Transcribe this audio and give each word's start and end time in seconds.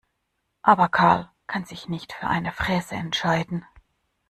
Aber 0.63 0.89
Karl 0.89 1.29
kann 1.45 1.65
sich 1.65 1.87
nicht 1.87 2.13
für 2.13 2.25
eine 2.27 2.51
Fräse 2.51 2.95
entscheiden. 2.95 3.63